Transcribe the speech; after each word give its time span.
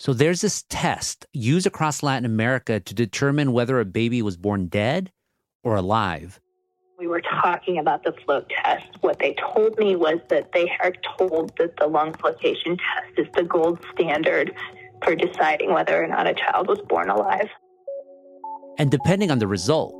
So 0.00 0.14
there's 0.14 0.40
this 0.40 0.62
test 0.70 1.26
used 1.34 1.66
across 1.66 2.02
Latin 2.02 2.24
America 2.24 2.80
to 2.80 2.94
determine 2.94 3.52
whether 3.52 3.78
a 3.78 3.84
baby 3.84 4.22
was 4.22 4.38
born 4.38 4.68
dead 4.68 5.12
or 5.62 5.76
alive. 5.76 6.40
We 6.98 7.06
were 7.06 7.20
talking 7.20 7.76
about 7.76 8.04
the 8.04 8.14
float 8.24 8.50
test. 8.64 8.86
What 9.02 9.18
they 9.18 9.34
told 9.34 9.78
me 9.78 9.96
was 9.96 10.18
that 10.30 10.52
they 10.54 10.72
are 10.82 10.94
told 11.18 11.54
that 11.58 11.76
the 11.76 11.86
lung 11.86 12.14
flotation 12.14 12.78
test 12.78 13.18
is 13.18 13.26
the 13.34 13.42
gold 13.42 13.78
standard 13.92 14.54
for 15.04 15.14
deciding 15.14 15.74
whether 15.74 16.02
or 16.02 16.06
not 16.06 16.26
a 16.26 16.32
child 16.32 16.68
was 16.68 16.80
born 16.88 17.10
alive. 17.10 17.50
And 18.78 18.90
depending 18.90 19.30
on 19.30 19.38
the 19.38 19.48
result, 19.48 19.94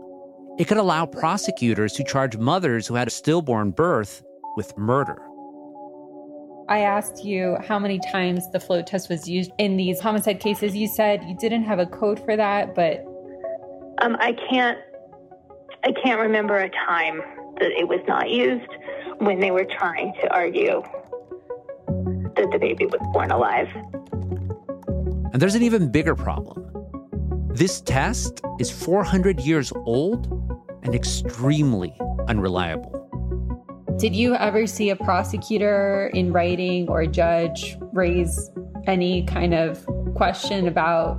it 0.59 0.67
could 0.67 0.79
allow 0.79 1.05
prosecutors 1.05 1.93
to 1.93 2.05
charge 2.05 2.39
mothers 2.39 2.87
who 2.87 2.95
had 2.95 3.09
a 3.09 3.11
stillborn 3.11 3.73
birth 3.73 4.23
with 4.57 4.75
murder. 4.79 5.21
I 6.71 6.83
asked 6.83 7.25
you 7.25 7.57
how 7.67 7.81
many 7.81 7.99
times 7.99 8.49
the 8.53 8.61
float 8.61 8.87
test 8.87 9.11
was 9.11 9.29
used 9.29 9.51
in 9.59 9.77
these 9.77 9.99
homicide 9.99 10.39
cases. 10.39 10.77
You 10.77 10.87
said 10.87 11.21
you 11.25 11.37
didn't 11.37 11.65
have 11.65 11.81
a 11.81 11.87
code 11.87 12.25
for 12.25 12.37
that, 12.37 12.77
but 12.77 13.05
um, 13.99 14.17
I 14.21 14.37
can't. 14.49 14.79
I 15.83 15.93
can't 15.93 16.21
remember 16.21 16.57
a 16.59 16.69
time 16.69 17.23
that 17.59 17.73
it 17.73 17.89
was 17.89 18.01
not 18.07 18.31
used 18.31 18.69
when 19.19 19.41
they 19.41 19.51
were 19.51 19.65
trying 19.65 20.13
to 20.21 20.33
argue 20.33 20.83
that 22.37 22.49
the 22.53 22.59
baby 22.61 22.87
was 22.87 23.01
born 23.13 23.33
alive. 23.33 23.69
And 25.33 25.43
there's 25.43 25.55
an 25.57 25.63
even 25.63 25.91
bigger 25.91 26.15
problem. 26.15 26.67
This 27.49 27.81
test 27.81 28.43
is 28.61 28.71
400 28.71 29.41
years 29.41 29.73
old 29.87 30.27
and 30.83 30.95
extremely 30.95 31.97
unreliable. 32.29 33.00
Did 34.01 34.17
you 34.17 34.35
ever 34.35 34.67
see 34.67 34.89
a 34.89 34.97
prosecutor 34.97 36.11
in 36.15 36.33
writing 36.33 36.89
or 36.89 37.03
a 37.03 37.07
judge 37.07 37.77
raise 37.93 38.51
any 38.87 39.25
kind 39.25 39.53
of 39.53 39.87
question 40.15 40.67
about 40.67 41.19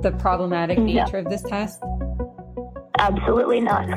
the 0.00 0.12
problematic 0.12 0.78
nature 0.78 1.16
of 1.16 1.24
this 1.24 1.42
test? 1.42 1.82
Absolutely 3.00 3.60
not. 3.60 3.88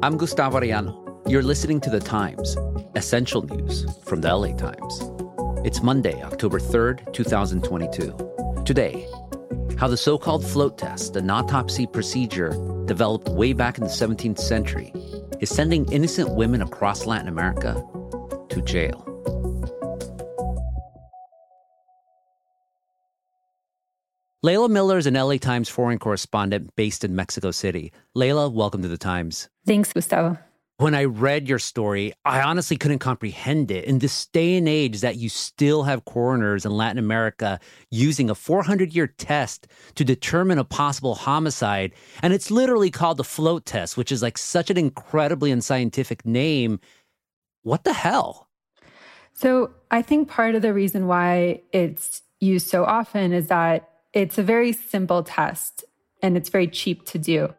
I'm 0.00 0.16
Gustavo 0.16 0.60
Arellano. 0.60 0.94
You're 1.28 1.42
listening 1.42 1.80
to 1.80 1.90
The 1.90 1.98
Times, 1.98 2.56
essential 2.94 3.42
news 3.42 3.84
from 4.04 4.20
the 4.20 4.32
LA 4.32 4.54
Times. 4.54 5.10
It's 5.66 5.82
Monday, 5.82 6.22
October 6.22 6.60
3rd, 6.60 7.12
2022. 7.12 8.62
Today, 8.64 9.08
how 9.76 9.88
the 9.88 9.96
so 9.96 10.16
called 10.16 10.46
float 10.46 10.78
test, 10.78 11.16
an 11.16 11.30
autopsy 11.30 11.84
procedure 11.84 12.50
developed 12.84 13.28
way 13.28 13.52
back 13.52 13.76
in 13.78 13.82
the 13.82 13.90
17th 13.90 14.38
century, 14.38 14.92
is 15.40 15.50
sending 15.50 15.90
innocent 15.92 16.34
women 16.34 16.62
across 16.62 17.06
Latin 17.06 17.28
America 17.28 17.82
to 18.48 18.62
jail. 18.62 19.04
Leila 24.42 24.68
Miller 24.68 24.98
is 24.98 25.06
an 25.06 25.14
LA 25.14 25.36
Times 25.36 25.68
foreign 25.68 25.98
correspondent 25.98 26.74
based 26.76 27.02
in 27.02 27.16
Mexico 27.16 27.50
City. 27.50 27.92
Leila, 28.14 28.48
welcome 28.48 28.82
to 28.82 28.88
the 28.88 28.96
Times. 28.96 29.48
Thanks, 29.66 29.92
Gustavo. 29.92 30.38
When 30.78 30.94
I 30.94 31.06
read 31.06 31.48
your 31.48 31.58
story, 31.58 32.12
I 32.24 32.40
honestly 32.40 32.76
couldn't 32.76 33.00
comprehend 33.00 33.72
it. 33.72 33.84
In 33.86 33.98
this 33.98 34.26
day 34.26 34.56
and 34.56 34.68
age 34.68 35.00
that 35.00 35.16
you 35.16 35.28
still 35.28 35.82
have 35.82 36.04
coroners 36.04 36.64
in 36.64 36.70
Latin 36.70 36.98
America 36.98 37.58
using 37.90 38.30
a 38.30 38.34
400 38.36 38.94
year 38.94 39.08
test 39.08 39.66
to 39.96 40.04
determine 40.04 40.56
a 40.56 40.62
possible 40.62 41.16
homicide, 41.16 41.94
and 42.22 42.32
it's 42.32 42.52
literally 42.52 42.92
called 42.92 43.16
the 43.16 43.24
float 43.24 43.66
test, 43.66 43.96
which 43.96 44.12
is 44.12 44.22
like 44.22 44.38
such 44.38 44.70
an 44.70 44.78
incredibly 44.78 45.50
unscientific 45.50 46.24
name. 46.24 46.78
What 47.64 47.82
the 47.82 47.92
hell? 47.92 48.46
So, 49.32 49.72
I 49.90 50.00
think 50.00 50.28
part 50.28 50.54
of 50.54 50.62
the 50.62 50.72
reason 50.72 51.08
why 51.08 51.62
it's 51.72 52.22
used 52.38 52.68
so 52.68 52.84
often 52.84 53.32
is 53.32 53.48
that 53.48 53.88
it's 54.12 54.38
a 54.38 54.44
very 54.44 54.72
simple 54.72 55.24
test 55.24 55.84
and 56.22 56.36
it's 56.36 56.50
very 56.50 56.68
cheap 56.68 57.04
to 57.06 57.18
do. 57.18 57.52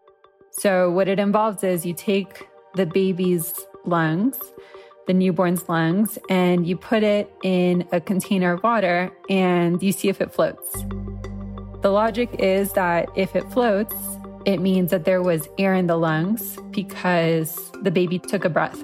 So, 0.51 0.89
what 0.89 1.09
it 1.09 1.19
involves 1.19 1.65
is 1.65 1.85
you 1.85 1.93
take 1.93 2.48
the 2.75 2.85
baby's 2.85 3.53
lungs, 3.85 4.37
the 5.07 5.13
newborn's 5.13 5.67
lungs, 5.67 6.17
and 6.29 6.67
you 6.67 6.77
put 6.77 7.03
it 7.03 7.31
in 7.43 7.87
a 7.91 7.99
container 7.99 8.53
of 8.53 8.63
water 8.63 9.11
and 9.29 9.81
you 9.81 9.91
see 9.91 10.09
if 10.09 10.21
it 10.21 10.33
floats. 10.33 10.71
The 11.81 11.89
logic 11.89 12.29
is 12.39 12.73
that 12.73 13.09
if 13.15 13.35
it 13.35 13.49
floats, 13.51 13.95
it 14.45 14.57
means 14.59 14.91
that 14.91 15.05
there 15.05 15.21
was 15.21 15.47
air 15.57 15.73
in 15.73 15.87
the 15.87 15.97
lungs 15.97 16.57
because 16.71 17.71
the 17.81 17.91
baby 17.91 18.19
took 18.19 18.45
a 18.45 18.49
breath. 18.49 18.83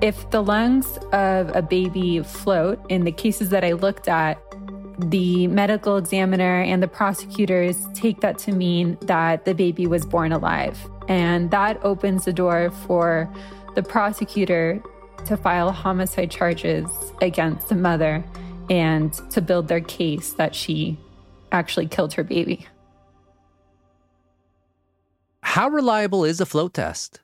If 0.00 0.30
the 0.30 0.42
lungs 0.42 0.98
of 1.12 1.54
a 1.54 1.62
baby 1.62 2.22
float, 2.22 2.80
in 2.88 3.04
the 3.04 3.12
cases 3.12 3.50
that 3.50 3.64
I 3.64 3.72
looked 3.72 4.08
at, 4.08 4.38
the 4.98 5.46
medical 5.48 5.96
examiner 5.96 6.62
and 6.62 6.82
the 6.82 6.88
prosecutors 6.88 7.76
take 7.94 8.20
that 8.20 8.38
to 8.38 8.52
mean 8.52 8.98
that 9.02 9.44
the 9.44 9.54
baby 9.54 9.86
was 9.86 10.04
born 10.04 10.32
alive. 10.32 10.78
And 11.10 11.50
that 11.50 11.80
opens 11.82 12.24
the 12.24 12.32
door 12.32 12.70
for 12.70 13.28
the 13.74 13.82
prosecutor 13.82 14.80
to 15.26 15.36
file 15.36 15.72
homicide 15.72 16.30
charges 16.30 16.86
against 17.20 17.68
the 17.68 17.74
mother 17.74 18.24
and 18.70 19.12
to 19.30 19.40
build 19.42 19.66
their 19.66 19.80
case 19.80 20.34
that 20.34 20.54
she 20.54 20.96
actually 21.50 21.88
killed 21.88 22.14
her 22.14 22.22
baby. 22.22 22.64
How 25.42 25.68
reliable 25.68 26.24
is 26.24 26.40
a 26.40 26.46
float 26.46 26.74
test? 26.74 27.18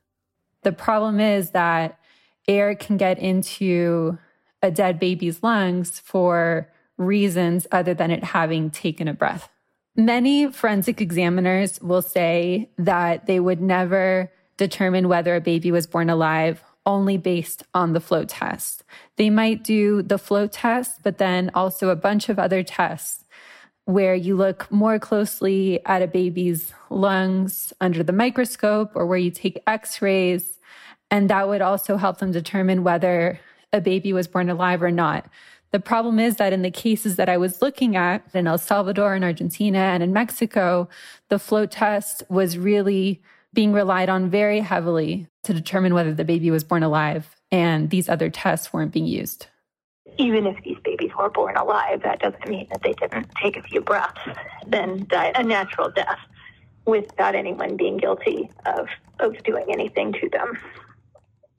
The 0.62 0.72
problem 0.72 1.20
is 1.20 1.50
that 1.50 2.00
air 2.48 2.74
can 2.74 2.96
get 2.96 3.20
into 3.20 4.18
a 4.62 4.70
dead 4.72 4.98
baby's 4.98 5.44
lungs 5.44 6.00
for 6.00 6.72
reasons 6.96 7.68
other 7.70 7.94
than 7.94 8.10
it 8.10 8.24
having 8.24 8.68
taken 8.70 9.06
a 9.06 9.14
breath. 9.14 9.48
Many 9.96 10.52
forensic 10.52 11.00
examiners 11.00 11.80
will 11.80 12.02
say 12.02 12.68
that 12.76 13.24
they 13.24 13.40
would 13.40 13.62
never 13.62 14.30
determine 14.58 15.08
whether 15.08 15.34
a 15.34 15.40
baby 15.40 15.70
was 15.72 15.86
born 15.86 16.10
alive 16.10 16.62
only 16.84 17.16
based 17.16 17.62
on 17.72 17.94
the 17.94 18.00
float 18.00 18.28
test. 18.28 18.84
They 19.16 19.30
might 19.30 19.64
do 19.64 20.02
the 20.02 20.18
float 20.18 20.52
test, 20.52 21.02
but 21.02 21.16
then 21.16 21.50
also 21.54 21.88
a 21.88 21.96
bunch 21.96 22.28
of 22.28 22.38
other 22.38 22.62
tests 22.62 23.24
where 23.86 24.14
you 24.14 24.36
look 24.36 24.70
more 24.70 24.98
closely 24.98 25.80
at 25.86 26.02
a 26.02 26.06
baby's 26.06 26.74
lungs 26.90 27.72
under 27.80 28.02
the 28.02 28.12
microscope 28.12 28.92
or 28.94 29.06
where 29.06 29.18
you 29.18 29.30
take 29.30 29.62
x 29.66 30.02
rays. 30.02 30.58
And 31.10 31.30
that 31.30 31.48
would 31.48 31.62
also 31.62 31.96
help 31.96 32.18
them 32.18 32.32
determine 32.32 32.84
whether 32.84 33.40
a 33.72 33.80
baby 33.80 34.12
was 34.12 34.28
born 34.28 34.50
alive 34.50 34.82
or 34.82 34.90
not. 34.90 35.26
The 35.72 35.80
problem 35.80 36.18
is 36.18 36.36
that 36.36 36.52
in 36.52 36.62
the 36.62 36.70
cases 36.70 37.16
that 37.16 37.28
I 37.28 37.36
was 37.36 37.60
looking 37.60 37.96
at 37.96 38.24
in 38.32 38.46
El 38.46 38.58
Salvador 38.58 39.14
and 39.14 39.24
Argentina 39.24 39.78
and 39.78 40.02
in 40.02 40.12
Mexico, 40.12 40.88
the 41.28 41.38
float 41.38 41.70
test 41.70 42.22
was 42.28 42.56
really 42.56 43.22
being 43.52 43.72
relied 43.72 44.08
on 44.08 44.30
very 44.30 44.60
heavily 44.60 45.26
to 45.42 45.52
determine 45.52 45.94
whether 45.94 46.14
the 46.14 46.24
baby 46.24 46.50
was 46.50 46.62
born 46.64 46.82
alive. 46.82 47.34
And 47.50 47.90
these 47.90 48.08
other 48.08 48.30
tests 48.30 48.72
weren't 48.72 48.92
being 48.92 49.06
used. 49.06 49.46
Even 50.18 50.46
if 50.46 50.62
these 50.62 50.78
babies 50.84 51.10
were 51.18 51.30
born 51.30 51.56
alive, 51.56 52.02
that 52.02 52.20
doesn't 52.20 52.48
mean 52.48 52.66
that 52.70 52.82
they 52.82 52.92
didn't 52.92 53.28
take 53.42 53.56
a 53.56 53.62
few 53.62 53.80
breaths, 53.80 54.20
then 54.66 55.06
die 55.08 55.32
a 55.34 55.42
natural 55.42 55.90
death 55.90 56.18
without 56.86 57.34
anyone 57.34 57.76
being 57.76 57.96
guilty 57.96 58.50
of, 58.64 58.88
of 59.20 59.42
doing 59.42 59.66
anything 59.68 60.12
to 60.12 60.28
them. 60.30 60.58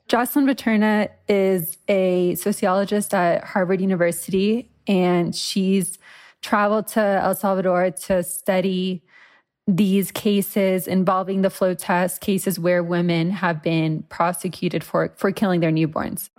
Jocelyn 0.07 0.45
Viterna 0.45 1.09
is 1.27 1.77
a 1.89 2.35
sociologist 2.35 3.13
at 3.13 3.43
Harvard 3.43 3.81
University, 3.81 4.71
and 4.87 5.35
she's 5.35 5.97
traveled 6.41 6.87
to 6.87 7.01
El 7.01 7.35
Salvador 7.35 7.91
to 7.91 8.23
study 8.23 9.03
these 9.67 10.11
cases 10.11 10.87
involving 10.87 11.41
the 11.41 11.49
float 11.49 11.79
test, 11.79 12.21
cases 12.21 12.57
where 12.57 12.81
women 12.81 13.31
have 13.31 13.61
been 13.61 14.03
prosecuted 14.03 14.81
for, 14.81 15.13
for 15.17 15.33
killing 15.33 15.59
their 15.59 15.71
newborns. 15.71 16.29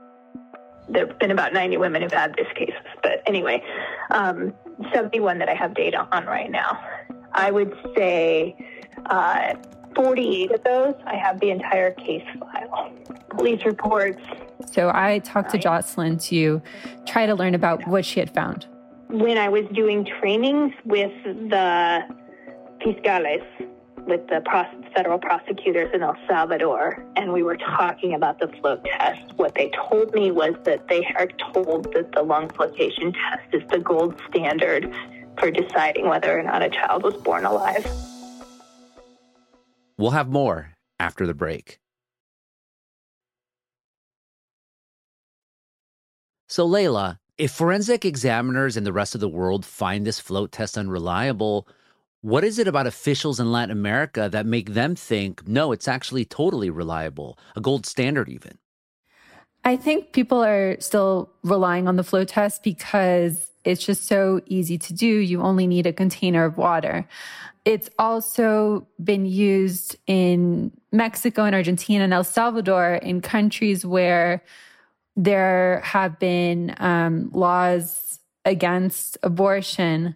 There 0.88 1.06
have 1.06 1.18
been 1.18 1.30
about 1.30 1.52
90 1.52 1.76
women 1.76 2.00
who've 2.00 2.10
had 2.10 2.34
these 2.38 2.46
cases. 2.54 2.80
But 3.02 3.22
anyway, 3.26 3.62
um, 4.10 4.54
71 4.94 5.40
that 5.40 5.50
I 5.50 5.54
have 5.54 5.74
data 5.74 6.08
on 6.10 6.24
right 6.24 6.50
now. 6.50 6.82
I 7.34 7.50
would 7.50 7.76
say 7.94 8.56
uh, 9.04 9.54
48 9.98 10.52
of 10.52 10.62
those, 10.62 10.94
I 11.06 11.16
have 11.16 11.40
the 11.40 11.50
entire 11.50 11.90
case 11.90 12.22
file, 12.38 12.92
police 13.30 13.64
reports. 13.64 14.22
So 14.70 14.92
I 14.94 15.18
talked 15.18 15.50
to 15.50 15.58
Jocelyn 15.58 16.18
to 16.18 16.62
try 17.04 17.26
to 17.26 17.34
learn 17.34 17.56
about 17.56 17.84
what 17.88 18.04
she 18.04 18.20
had 18.20 18.32
found. 18.32 18.66
When 19.08 19.36
I 19.36 19.48
was 19.48 19.64
doing 19.74 20.06
trainings 20.20 20.72
with 20.84 21.10
the 21.24 22.02
fiscales, 22.80 23.44
with 24.06 24.24
the 24.28 24.40
federal 24.94 25.18
prosecutors 25.18 25.90
in 25.92 26.02
El 26.02 26.16
Salvador, 26.28 27.04
and 27.16 27.32
we 27.32 27.42
were 27.42 27.56
talking 27.56 28.14
about 28.14 28.38
the 28.38 28.46
float 28.60 28.84
test. 28.84 29.34
What 29.34 29.56
they 29.56 29.70
told 29.70 30.14
me 30.14 30.30
was 30.30 30.54
that 30.62 30.86
they 30.86 31.04
are 31.16 31.26
told 31.52 31.92
that 31.92 32.12
the 32.12 32.22
lung 32.22 32.48
flotation 32.50 33.12
test 33.12 33.52
is 33.52 33.62
the 33.70 33.80
gold 33.80 34.14
standard 34.30 34.94
for 35.40 35.50
deciding 35.50 36.08
whether 36.08 36.38
or 36.38 36.42
not 36.44 36.62
a 36.62 36.70
child 36.70 37.02
was 37.02 37.14
born 37.16 37.44
alive. 37.44 37.84
We'll 39.98 40.12
have 40.12 40.28
more 40.28 40.74
after 40.98 41.26
the 41.26 41.34
break. 41.34 41.80
So, 46.46 46.64
Leila, 46.64 47.18
If 47.38 47.52
forensic 47.52 48.04
examiners 48.04 48.76
in 48.76 48.82
the 48.82 48.92
rest 48.92 49.14
of 49.14 49.20
the 49.20 49.28
world 49.28 49.64
find 49.64 50.04
this 50.04 50.18
float 50.18 50.50
test 50.50 50.76
unreliable, 50.76 51.68
what 52.20 52.42
is 52.42 52.58
it 52.58 52.66
about 52.66 52.88
officials 52.88 53.38
in 53.38 53.52
Latin 53.52 53.70
America 53.70 54.28
that 54.32 54.44
make 54.44 54.74
them 54.74 54.96
think, 54.96 55.46
no, 55.46 55.70
it's 55.70 55.86
actually 55.86 56.24
totally 56.24 56.68
reliable, 56.68 57.38
a 57.54 57.60
gold 57.60 57.86
standard 57.86 58.28
even? 58.28 58.58
I 59.64 59.76
think 59.76 60.12
people 60.12 60.42
are 60.42 60.80
still 60.80 61.30
relying 61.44 61.86
on 61.86 61.94
the 61.94 62.02
float 62.02 62.26
test 62.26 62.64
because 62.64 63.46
it's 63.68 63.84
just 63.84 64.06
so 64.06 64.40
easy 64.46 64.78
to 64.78 64.94
do. 64.94 65.06
You 65.06 65.42
only 65.42 65.66
need 65.66 65.86
a 65.86 65.92
container 65.92 66.44
of 66.46 66.56
water. 66.56 67.06
It's 67.66 67.90
also 67.98 68.86
been 69.04 69.26
used 69.26 69.96
in 70.06 70.72
Mexico 70.90 71.44
and 71.44 71.54
Argentina 71.54 72.04
and 72.04 72.14
El 72.14 72.24
Salvador 72.24 72.94
in 72.94 73.20
countries 73.20 73.84
where 73.84 74.42
there 75.16 75.82
have 75.84 76.18
been 76.18 76.74
um, 76.78 77.28
laws 77.34 78.20
against 78.46 79.18
abortion, 79.22 80.14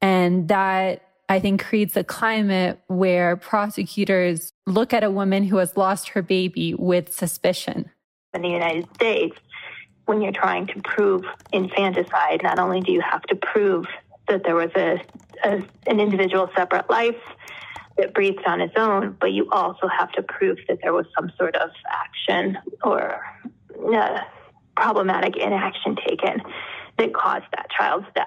and 0.00 0.48
that 0.48 1.02
I 1.28 1.38
think 1.38 1.62
creates 1.62 1.96
a 1.96 2.02
climate 2.02 2.80
where 2.88 3.36
prosecutors 3.36 4.52
look 4.66 4.92
at 4.92 5.04
a 5.04 5.10
woman 5.10 5.44
who 5.44 5.58
has 5.58 5.76
lost 5.76 6.08
her 6.08 6.22
baby 6.22 6.74
with 6.74 7.14
suspicion. 7.14 7.88
In 8.34 8.42
the 8.42 8.48
United 8.48 8.92
States, 8.94 9.36
when 10.10 10.20
you're 10.20 10.32
trying 10.32 10.66
to 10.66 10.80
prove 10.82 11.22
infanticide, 11.52 12.42
not 12.42 12.58
only 12.58 12.80
do 12.80 12.90
you 12.90 13.00
have 13.00 13.22
to 13.22 13.36
prove 13.36 13.86
that 14.26 14.42
there 14.42 14.56
was 14.56 14.72
a, 14.74 15.00
a 15.44 15.62
an 15.86 16.00
individual 16.00 16.50
separate 16.56 16.90
life 16.90 17.22
that 17.96 18.12
breathed 18.12 18.44
on 18.44 18.60
its 18.60 18.74
own, 18.76 19.16
but 19.20 19.30
you 19.30 19.48
also 19.52 19.86
have 19.86 20.10
to 20.10 20.22
prove 20.24 20.58
that 20.66 20.78
there 20.82 20.92
was 20.92 21.06
some 21.16 21.30
sort 21.38 21.54
of 21.54 21.70
action 21.88 22.58
or 22.82 23.20
uh, 23.94 24.18
problematic 24.76 25.36
inaction 25.36 25.94
taken 26.04 26.42
that 26.98 27.14
caused 27.14 27.46
that 27.52 27.70
child's 27.70 28.06
death. 28.16 28.26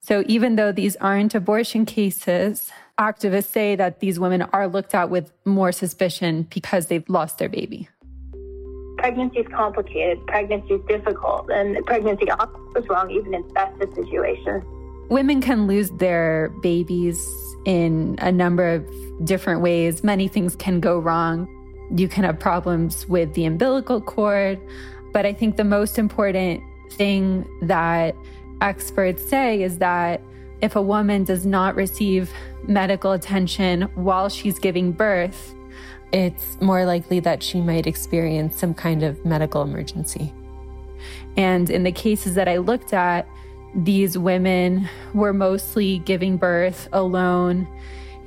So 0.00 0.24
even 0.26 0.56
though 0.56 0.72
these 0.72 0.96
aren't 0.96 1.36
abortion 1.36 1.86
cases, 1.86 2.72
activists 2.98 3.52
say 3.52 3.76
that 3.76 4.00
these 4.00 4.18
women 4.18 4.42
are 4.42 4.66
looked 4.66 4.92
at 4.92 5.08
with 5.08 5.32
more 5.44 5.70
suspicion 5.70 6.48
because 6.50 6.86
they've 6.86 7.08
lost 7.08 7.38
their 7.38 7.48
baby. 7.48 7.88
Pregnancy 9.06 9.38
is 9.38 9.46
complicated, 9.54 10.26
pregnancy 10.26 10.74
is 10.74 10.80
difficult, 10.88 11.48
and 11.48 11.76
pregnancy 11.86 12.26
goes 12.26 12.88
wrong 12.88 13.08
even 13.08 13.34
in 13.34 13.42
best 13.52 13.80
of 13.80 13.94
situations. 13.94 14.64
Women 15.08 15.40
can 15.40 15.68
lose 15.68 15.90
their 15.92 16.48
babies 16.60 17.24
in 17.64 18.16
a 18.18 18.32
number 18.32 18.68
of 18.68 18.84
different 19.24 19.60
ways. 19.60 20.02
Many 20.02 20.26
things 20.26 20.56
can 20.56 20.80
go 20.80 20.98
wrong. 20.98 21.46
You 21.94 22.08
can 22.08 22.24
have 22.24 22.40
problems 22.40 23.08
with 23.08 23.32
the 23.34 23.44
umbilical 23.44 24.00
cord. 24.00 24.58
But 25.12 25.24
I 25.24 25.32
think 25.32 25.56
the 25.56 25.62
most 25.62 26.00
important 26.00 26.64
thing 26.90 27.48
that 27.62 28.16
experts 28.60 29.24
say 29.30 29.62
is 29.62 29.78
that 29.78 30.20
if 30.62 30.74
a 30.74 30.82
woman 30.82 31.22
does 31.22 31.46
not 31.46 31.76
receive 31.76 32.32
medical 32.66 33.12
attention 33.12 33.82
while 33.94 34.28
she's 34.28 34.58
giving 34.58 34.90
birth, 34.90 35.54
it's 36.12 36.60
more 36.60 36.84
likely 36.84 37.20
that 37.20 37.42
she 37.42 37.60
might 37.60 37.86
experience 37.86 38.58
some 38.58 38.74
kind 38.74 39.02
of 39.02 39.24
medical 39.24 39.62
emergency. 39.62 40.32
And 41.36 41.68
in 41.68 41.82
the 41.82 41.92
cases 41.92 42.34
that 42.34 42.48
I 42.48 42.58
looked 42.58 42.92
at, 42.92 43.28
these 43.74 44.16
women 44.16 44.88
were 45.12 45.32
mostly 45.32 45.98
giving 45.98 46.36
birth 46.36 46.88
alone 46.92 47.68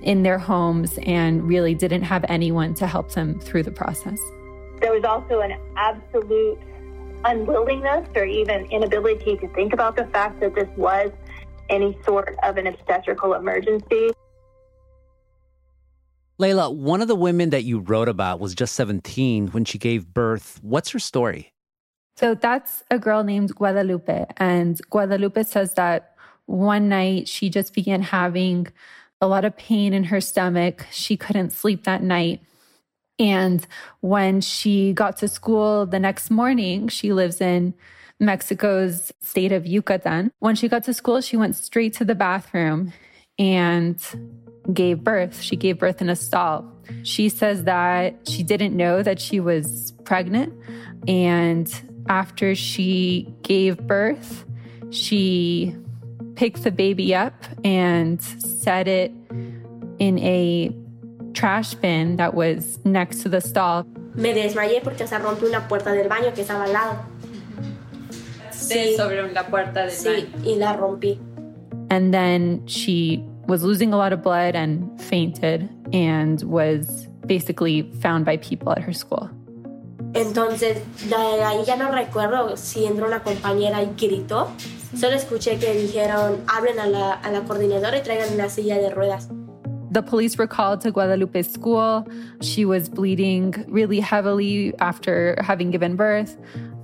in 0.03 0.23
their 0.23 0.37
homes 0.37 0.99
and 1.03 1.47
really 1.47 1.73
didn't 1.73 2.03
have 2.03 2.23
anyone 2.29 2.73
to 2.75 2.87
help 2.87 3.11
them 3.11 3.39
through 3.39 3.63
the 3.63 3.71
process. 3.71 4.19
There 4.79 4.93
was 4.93 5.03
also 5.03 5.41
an 5.41 5.57
absolute 5.75 6.59
unwillingness 7.25 8.07
or 8.15 8.23
even 8.23 8.65
inability 8.65 9.37
to 9.37 9.47
think 9.49 9.73
about 9.73 9.95
the 9.95 10.05
fact 10.07 10.39
that 10.39 10.55
this 10.55 10.69
was 10.77 11.11
any 11.69 11.97
sort 12.05 12.35
of 12.43 12.57
an 12.57 12.67
obstetrical 12.67 13.33
emergency. 13.33 14.11
Leila, 16.39 16.71
one 16.71 17.01
of 17.01 17.09
the 17.09 17.15
women 17.15 17.49
that 17.49 17.65
you 17.65 17.79
wrote 17.79 18.07
about 18.07 18.39
was 18.39 18.55
just 18.55 18.73
17 18.75 19.49
when 19.49 19.65
she 19.65 19.77
gave 19.77 20.13
birth. 20.13 20.57
What's 20.61 20.89
her 20.91 20.99
story? 20.99 21.51
So 22.15 22.33
that's 22.33 22.81
a 22.89 22.97
girl 22.97 23.23
named 23.23 23.53
Guadalupe. 23.55 24.25
And 24.37 24.79
Guadalupe 24.89 25.43
says 25.43 25.73
that 25.73 26.15
one 26.45 26.87
night 26.87 27.27
she 27.27 27.49
just 27.49 27.73
began 27.73 28.01
having 28.01 28.67
a 29.19 29.27
lot 29.27 29.43
of 29.43 29.57
pain 29.57 29.93
in 29.93 30.05
her 30.05 30.21
stomach. 30.21 30.87
She 30.91 31.17
couldn't 31.17 31.51
sleep 31.51 31.83
that 31.83 32.01
night. 32.01 32.41
And 33.19 33.67
when 33.99 34.39
she 34.39 34.93
got 34.93 35.17
to 35.17 35.27
school 35.27 35.85
the 35.85 35.99
next 35.99 36.31
morning, 36.31 36.87
she 36.87 37.11
lives 37.11 37.41
in 37.41 37.73
Mexico's 38.17 39.11
state 39.19 39.51
of 39.51 39.67
Yucatan. 39.67 40.31
When 40.39 40.55
she 40.55 40.69
got 40.69 40.85
to 40.85 40.93
school, 40.93 41.19
she 41.19 41.35
went 41.35 41.57
straight 41.57 41.93
to 41.95 42.05
the 42.05 42.15
bathroom 42.15 42.93
and 43.39 43.97
gave 44.71 45.03
birth. 45.03 45.41
She 45.41 45.55
gave 45.55 45.79
birth 45.79 46.01
in 46.01 46.09
a 46.09 46.15
stall. 46.15 46.71
She 47.03 47.29
says 47.29 47.63
that 47.63 48.27
she 48.27 48.43
didn't 48.43 48.75
know 48.75 49.01
that 49.01 49.19
she 49.19 49.39
was 49.39 49.93
pregnant. 50.03 50.53
And 51.07 51.71
after 52.07 52.53
she 52.53 53.33
gave 53.41 53.77
birth, 53.87 54.45
she 54.91 55.75
picked 56.35 56.63
the 56.63 56.71
baby 56.71 57.15
up 57.15 57.33
and 57.63 58.21
set 58.21 58.87
it 58.87 59.11
in 59.99 60.19
a 60.19 60.75
trash 61.33 61.73
bin 61.75 62.17
that 62.17 62.33
was 62.33 62.79
next 62.83 63.21
to 63.23 63.29
the 63.29 63.41
stall. 63.41 63.85
Me 64.15 64.33
desmayé 64.33 64.81
porque 64.83 65.07
se 65.07 65.17
rompió 65.17 65.47
una 65.47 65.67
puerta 65.67 65.91
del 65.91 66.09
baño 66.09 66.33
que 66.33 66.41
estaba 66.41 66.65
al 66.65 66.73
lado. 66.73 67.05
Sí, 68.51 68.95
sobre 68.95 69.31
la 69.31 69.47
puerta 69.47 69.85
del 69.85 69.91
sí, 69.91 70.27
y 70.43 70.55
la 70.55 70.73
rompí. 70.73 71.19
And 71.89 72.13
then 72.13 72.65
she 72.67 73.23
was 73.47 73.63
losing 73.63 73.93
a 73.93 73.97
lot 73.97 74.13
of 74.13 74.21
blood 74.21 74.55
and 74.55 75.01
fainted 75.01 75.69
and 75.91 76.41
was 76.43 77.07
basically 77.25 77.91
found 77.99 78.25
by 78.25 78.37
people 78.37 78.71
at 78.71 78.79
her 78.79 78.93
school. 78.93 79.29
Entonces, 80.13 80.77
de 81.07 81.15
ahí 81.15 81.65
ya 81.65 81.75
no 81.75 81.91
recuerdo 81.91 82.57
si 82.57 82.85
entró 82.85 83.07
una 83.07 83.21
compañera 83.21 83.81
y 83.83 83.93
gritó. 83.95 84.47
Solo 84.95 85.15
escuché 85.15 85.59
que 85.59 85.73
dijeron, 85.73 86.43
hablen 86.47 86.79
a 86.79 86.87
la, 86.87 87.13
a 87.13 87.31
la 87.31 87.41
coordinadora 87.41 87.97
y 87.99 88.01
traigan 88.01 88.33
una 88.33 88.49
silla 88.49 88.77
de 88.79 88.89
ruedas. 88.89 89.29
The 89.91 90.01
police 90.03 90.37
were 90.37 90.47
called 90.47 90.81
to 90.81 90.91
Guadalupe's 90.91 91.51
school. 91.51 92.07
She 92.41 92.65
was 92.65 92.89
bleeding 92.89 93.65
really 93.67 93.99
heavily 93.99 94.73
after 94.79 95.35
having 95.41 95.71
given 95.71 95.95
birth, 95.95 96.37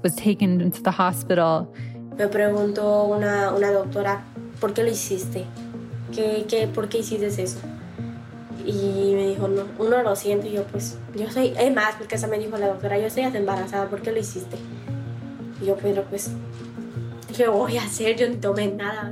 was 0.03 0.15
taken 0.15 0.61
into 0.61 0.81
the 0.81 0.91
hospital. 0.91 1.71
Me 2.17 2.27
preguntó 2.27 3.05
una, 3.05 3.53
una 3.55 3.71
doctora, 3.71 4.23
¿por 4.65 4.73
qué 4.73 4.81
lo 4.81 4.89
hiciste? 4.89 5.45
¿Qué, 6.11 6.47
qué, 6.49 6.65
¿Por 6.65 6.89
qué 6.89 6.97
hiciste 6.97 7.27
eso? 7.27 7.59
Y 8.65 9.13
me 9.13 9.27
dijo, 9.27 9.47
no, 9.47 9.61
uno 9.77 10.01
lo 10.01 10.15
siente. 10.15 10.47
Y 10.47 10.53
yo, 10.53 10.63
pues, 10.63 10.97
yo 11.15 11.29
soy, 11.29 11.53
es 11.55 11.71
más, 11.71 11.93
porque 11.99 12.15
esa 12.15 12.25
me 12.25 12.39
dijo 12.39 12.57
la 12.57 12.69
doctora, 12.69 12.97
yo 12.97 13.05
embarazada, 13.15 13.85
¿por 13.85 14.01
qué 14.01 14.11
lo 14.11 14.17
hiciste? 14.17 14.57
Y 15.61 15.67
yo, 15.67 15.75
pues. 16.09 16.31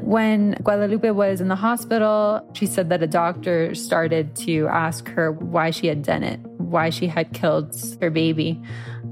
When 0.02 0.56
Guadalupe 0.64 1.12
was 1.12 1.40
in 1.40 1.50
the 1.50 1.56
hospital, 1.56 2.42
she 2.54 2.66
said 2.66 2.90
that 2.90 3.04
a 3.04 3.08
doctor 3.08 3.76
started 3.76 4.36
to 4.48 4.68
ask 4.72 5.08
her 5.10 5.34
why 5.34 5.70
she 5.70 5.86
had 5.86 6.02
done 6.02 6.24
it, 6.24 6.40
why 6.58 6.90
she 6.90 7.06
had 7.06 7.32
killed 7.34 7.76
her 8.02 8.10
baby. 8.10 8.60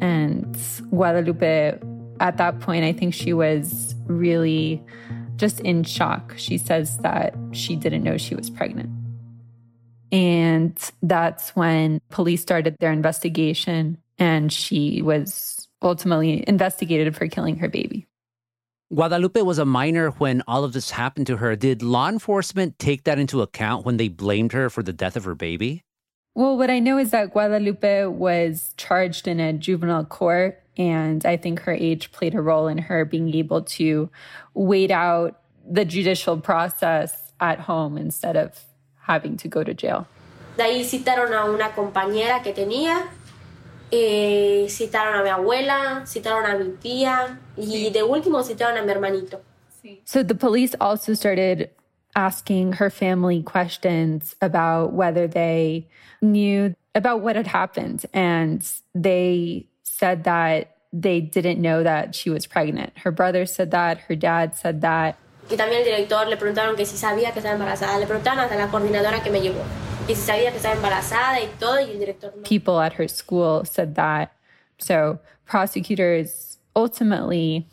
And 0.01 0.57
Guadalupe, 0.89 1.77
at 2.19 2.37
that 2.37 2.59
point, 2.61 2.83
I 2.83 2.93
think 2.93 3.13
she 3.13 3.31
was 3.31 3.93
really 4.07 4.81
just 5.41 5.59
in 5.61 5.83
shock. 5.83 6.35
She 6.37 6.57
says 6.57 6.99
that 6.99 7.35
she 7.51 7.75
didn't 7.75 8.03
know 8.03 8.15
she 8.17 8.35
was 8.35 8.49
pregnant. 8.49 8.91
And 10.11 10.77
that's 11.01 11.55
when 11.55 11.99
police 12.09 12.41
started 12.41 12.77
their 12.79 12.91
investigation, 12.91 13.97
and 14.19 14.53
she 14.53 15.01
was 15.01 15.67
ultimately 15.81 16.43
investigated 16.47 17.15
for 17.15 17.27
killing 17.27 17.57
her 17.57 17.67
baby. 17.67 18.05
Guadalupe 18.93 19.41
was 19.41 19.57
a 19.57 19.65
minor 19.65 20.11
when 20.11 20.43
all 20.47 20.63
of 20.63 20.73
this 20.73 20.91
happened 20.91 21.25
to 21.27 21.37
her. 21.37 21.55
Did 21.55 21.81
law 21.81 22.07
enforcement 22.07 22.77
take 22.77 23.05
that 23.05 23.17
into 23.17 23.41
account 23.41 23.85
when 23.85 23.97
they 23.97 24.09
blamed 24.09 24.51
her 24.51 24.69
for 24.69 24.83
the 24.83 24.93
death 24.93 25.15
of 25.15 25.23
her 25.23 25.33
baby? 25.33 25.83
Well, 26.33 26.57
what 26.57 26.69
I 26.69 26.79
know 26.79 26.97
is 26.97 27.11
that 27.11 27.31
Guadalupe 27.31 28.05
was 28.05 28.73
charged 28.77 29.27
in 29.27 29.39
a 29.39 29.51
juvenile 29.51 30.05
court, 30.05 30.63
and 30.77 31.25
I 31.25 31.35
think 31.35 31.61
her 31.61 31.73
age 31.73 32.11
played 32.11 32.35
a 32.35 32.41
role 32.41 32.67
in 32.67 32.77
her 32.77 33.03
being 33.03 33.35
able 33.35 33.63
to 33.63 34.09
wait 34.53 34.91
out 34.91 35.39
the 35.69 35.83
judicial 35.83 36.39
process 36.39 37.33
at 37.41 37.59
home 37.59 37.97
instead 37.97 38.37
of 38.37 38.63
having 39.01 39.35
to 39.37 39.47
go 39.47 39.63
to 39.63 39.73
jail. 39.73 40.07
De 40.55 40.63
ahí 40.63 40.83
citaron 40.83 41.33
a 41.33 41.45
una 41.45 41.69
compañera 41.73 42.41
que 42.43 42.53
tenía 42.53 43.07
eh, 43.91 44.67
citaron 44.69 45.15
a 45.15 45.23
mi 45.23 45.29
abuela, 45.29 46.05
citaron 46.05 46.45
a 46.45 46.57
mi 46.57 46.71
tía 46.77 47.39
y 47.57 47.89
de 47.89 48.03
último 48.03 48.41
citaron 48.43 48.77
a 48.77 48.83
mi 48.83 48.91
hermanito. 48.91 49.41
So 50.05 50.23
the 50.23 50.35
police 50.35 50.75
also 50.79 51.13
started 51.13 51.71
asking 52.15 52.73
her 52.73 52.89
family 52.89 53.41
questions 53.41 54.35
about 54.41 54.93
whether 54.93 55.27
they 55.27 55.87
knew 56.21 56.75
about 56.93 57.21
what 57.21 57.35
had 57.35 57.47
happened. 57.47 58.05
And 58.13 58.67
they 58.93 59.67
said 59.83 60.23
that 60.25 60.75
they 60.93 61.21
didn't 61.21 61.61
know 61.61 61.83
that 61.83 62.15
she 62.15 62.29
was 62.29 62.45
pregnant. 62.45 62.97
Her 62.99 63.11
brother 63.11 63.45
said 63.45 63.71
that, 63.71 63.99
her 64.07 64.15
dad 64.15 64.55
said 64.57 64.81
that. 64.81 65.17
Y 65.49 65.57
también 65.57 65.79
el 65.79 65.85
director 65.85 66.25
le 66.27 66.37
preguntaron 66.37 66.75
que 66.75 66.85
si 66.85 66.97
sabía 66.97 67.33
que 67.33 67.41
estaba 67.41 67.55
embarazada. 67.55 67.99
Le 67.99 68.05
preguntaron 68.05 68.39
hasta 68.39 68.55
la 68.55 68.67
coordinadora 68.67 69.21
que 69.23 69.29
me 69.29 69.41
llevó. 69.41 69.63
Que 70.07 70.15
si 70.15 70.21
sabía 70.21 70.51
que 70.51 70.57
estaba 70.57 70.75
embarazada 70.75 71.41
y 71.41 71.47
todo, 71.59 71.79
y 71.79 71.91
el 71.91 71.99
director 71.99 72.33
no. 72.35 72.43
People 72.43 72.79
at 72.79 72.93
her 72.93 73.07
school 73.07 73.65
said 73.65 73.95
that. 73.95 74.31
So 74.77 75.19
prosecutors 75.45 76.57
ultimately 76.75 77.67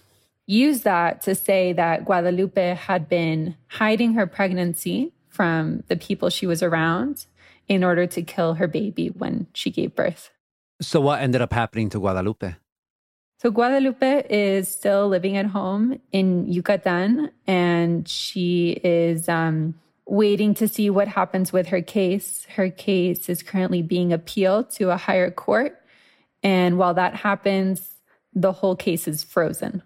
used 0.49 0.83
that 0.85 1.21
to 1.23 1.35
say 1.35 1.75
that 1.75 2.07
Guadalupe 2.07 2.75
had 2.75 3.09
been 3.09 3.55
hiding 3.69 4.15
her 4.15 4.27
pregnancy 4.27 5.13
from 5.29 5.85
the 5.89 5.97
people 5.97 6.31
she 6.31 6.47
was 6.47 6.63
around 6.63 7.27
in 7.69 7.85
order 7.85 8.07
to 8.07 8.23
kill 8.23 8.55
her 8.55 8.67
baby 8.67 9.09
when 9.09 9.47
she 9.53 9.71
gave 9.71 9.95
birth. 9.95 10.31
So, 10.81 11.01
what 11.01 11.21
ended 11.21 11.43
up 11.43 11.53
happening 11.53 11.91
to 11.91 11.99
Guadalupe? 11.99 12.55
So, 13.41 13.51
Guadalupe 13.51 14.27
is 14.31 14.69
still 14.69 15.07
living 15.09 15.37
at 15.37 15.47
home 15.47 16.01
in 16.13 16.49
Yucatan, 16.49 17.31
and 17.47 18.09
she 18.09 18.71
is 18.83 19.29
um, 19.29 19.75
waiting 20.07 20.55
to 20.55 20.67
see 20.67 20.89
what 20.89 21.09
happens 21.09 21.53
with 21.53 21.69
her 21.69 21.83
case. 21.83 22.47
Her 22.57 22.71
case 22.71 23.29
is 23.29 23.43
currently 23.43 23.83
being 23.83 24.13
appealed 24.13 24.71
to 24.73 24.91
a 24.91 24.97
higher 24.97 25.31
court. 25.31 25.79
And 26.43 26.79
while 26.79 26.95
that 26.95 27.17
happens, 27.17 27.97
the 28.33 28.53
whole 28.53 28.77
case 28.77 29.07
is 29.07 29.23
frozen. 29.25 29.83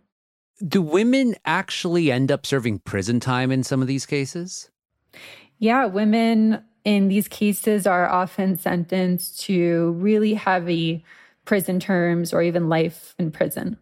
Do 0.67 0.81
women 0.81 1.35
actually 1.45 2.13
end 2.13 2.31
up 2.31 2.47
serving 2.47 2.81
prison 2.81 3.19
time 3.19 3.51
in 3.51 3.65
some 3.65 3.83
of 3.83 3.89
these 3.89 4.07
cases? 4.07 4.71
Yeah, 5.59 5.87
women 5.87 6.63
in 6.85 7.09
these 7.09 7.29
cases 7.29 7.87
are 7.87 8.09
often 8.09 8.59
sentenced 8.59 9.41
to 9.43 9.93
really 9.99 10.35
heavy 10.35 11.05
prison 11.45 11.81
terms 11.81 12.33
or 12.33 12.43
even 12.43 12.69
life 12.69 13.15
in 13.19 13.31
prison. 13.31 13.77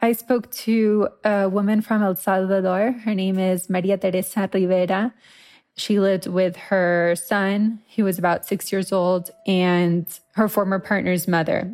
I 0.00 0.12
spoke 0.12 0.50
to 0.52 1.08
a 1.24 1.48
woman 1.48 1.80
from 1.80 2.02
El 2.02 2.16
Salvador. 2.16 2.92
Her 2.92 3.14
name 3.14 3.38
is 3.38 3.70
Maria 3.70 3.98
Teresa 3.98 4.48
Rivera. 4.52 5.14
She 5.76 6.00
lived 6.00 6.26
with 6.26 6.56
her 6.56 7.14
son, 7.14 7.80
who 7.94 8.04
was 8.04 8.18
about 8.18 8.44
six 8.44 8.72
years 8.72 8.92
old, 8.92 9.30
and 9.46 10.06
her 10.34 10.48
former 10.48 10.78
partner's 10.78 11.28
mother. 11.28 11.72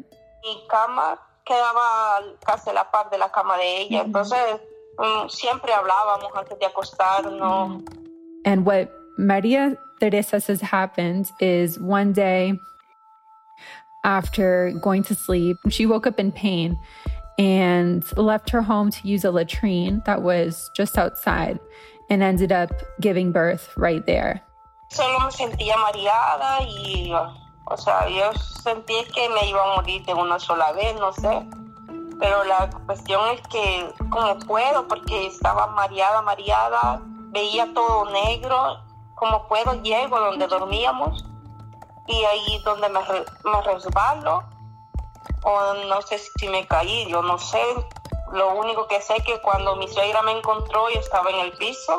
Quedaba 1.48 2.36
casi 2.46 2.70
a 2.70 2.74
la 2.74 2.84
par 2.84 3.08
de 3.10 3.16
la 3.16 3.30
cama 3.30 3.56
de 3.56 3.82
ella, 3.82 4.02
entonces 4.04 4.60
um, 4.98 5.28
siempre 5.28 5.72
hablábamos 5.72 6.30
antes 6.34 6.58
de 6.58 6.66
acostarnos. 6.66 7.82
And 8.44 8.66
what 8.66 8.90
Maria 9.16 9.78
Teresa 9.98 10.40
says 10.40 10.60
happened 10.60 11.30
is 11.40 11.78
one 11.78 12.12
day 12.12 12.58
after 14.04 14.72
going 14.82 15.02
to 15.04 15.14
sleep, 15.14 15.56
she 15.70 15.86
woke 15.86 16.06
up 16.06 16.20
in 16.20 16.32
pain 16.32 16.78
and 17.38 18.04
left 18.16 18.50
her 18.50 18.62
home 18.62 18.90
to 18.90 19.08
use 19.08 19.24
a 19.24 19.30
latrine 19.30 20.02
that 20.06 20.22
was 20.22 20.70
just 20.76 20.98
outside 20.98 21.58
and 22.10 22.22
ended 22.22 22.52
up 22.52 22.70
giving 23.00 23.32
birth 23.32 23.72
right 23.76 24.04
there. 24.06 24.42
Solo 24.90 25.18
me 25.18 25.30
sentía 25.30 25.76
mareada 25.76 26.60
y, 26.62 27.12
o 27.70 27.76
sea, 27.76 28.08
yo 28.08 28.32
sentí 28.62 28.94
que 29.14 29.28
me 29.28 29.48
iba 29.48 29.62
a 29.62 29.76
morir 29.76 30.04
de 30.04 30.14
una 30.14 30.38
sola 30.38 30.72
vez, 30.72 30.98
no 30.98 31.12
sé. 31.12 31.46
Pero 32.18 32.44
la 32.44 32.68
cuestión 32.86 33.20
es 33.28 33.40
que, 33.48 33.92
como 34.10 34.38
puedo, 34.40 34.88
porque 34.88 35.26
estaba 35.26 35.66
mareada, 35.68 36.22
mareada, 36.22 37.00
veía 37.30 37.72
todo 37.74 38.10
negro 38.10 38.80
como 39.14 39.46
puedo, 39.48 39.74
llego 39.82 40.18
donde 40.18 40.46
dormíamos 40.46 41.24
y 42.06 42.24
ahí 42.24 42.62
donde 42.64 42.88
me, 42.88 43.00
me 43.00 43.62
resbalo 43.62 44.44
o 45.42 45.74
no 45.88 46.00
sé 46.02 46.18
si 46.18 46.48
me 46.48 46.66
caí, 46.66 47.06
yo 47.10 47.22
no 47.22 47.38
sé. 47.38 47.62
Lo 48.32 48.54
único 48.54 48.86
que 48.86 49.00
sé 49.00 49.16
es 49.16 49.24
que 49.24 49.40
cuando 49.40 49.76
mi 49.76 49.88
suegra 49.88 50.22
me 50.22 50.32
encontró 50.32 50.88
yo 50.90 51.00
estaba 51.00 51.30
en 51.30 51.40
el 51.40 51.52
piso. 51.52 51.98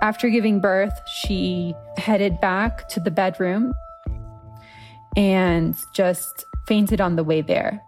After 0.00 0.28
giving 0.28 0.60
birth, 0.60 0.94
she 1.06 1.74
headed 2.04 2.40
back 2.40 2.88
to 2.88 3.00
the 3.00 3.10
bedroom 3.10 3.72
and 5.16 5.76
just 5.94 6.44
fainted 6.66 7.00
on 7.00 7.16
the 7.16 7.24
way 7.24 7.40
there. 7.40 7.80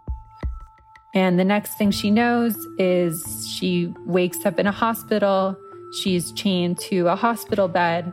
And 1.15 1.39
the 1.39 1.45
next 1.45 1.77
thing 1.77 1.91
she 1.91 2.11
knows 2.11 2.55
is 2.77 3.47
she 3.47 3.93
wakes 4.05 4.45
up 4.45 4.59
in 4.59 4.67
a 4.67 4.71
hospital 4.71 5.57
She's 5.91 6.31
chained 6.33 6.79
to 6.79 7.07
a 7.07 7.15
hospital 7.15 7.67
bed 7.67 8.11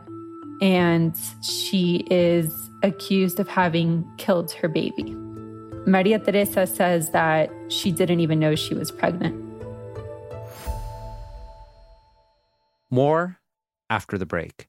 and 0.61 1.17
she 1.41 2.05
is 2.09 2.69
accused 2.83 3.39
of 3.39 3.47
having 3.47 4.09
killed 4.17 4.51
her 4.53 4.69
baby. 4.69 5.13
Maria 5.85 6.19
Teresa 6.19 6.65
says 6.65 7.11
that 7.11 7.51
she 7.67 7.91
didn't 7.91 8.21
even 8.21 8.39
know 8.39 8.55
she 8.55 8.73
was 8.73 8.91
pregnant. 8.91 9.41
More 12.89 13.39
after 13.89 14.17
the 14.17 14.25
break. 14.25 14.67